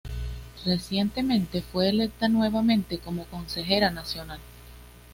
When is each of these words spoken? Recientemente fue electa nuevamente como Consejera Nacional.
Recientemente 0.65 1.61
fue 1.61 1.87
electa 1.89 2.27
nuevamente 2.27 2.97
como 2.97 3.25
Consejera 3.27 3.91
Nacional. 3.91 4.39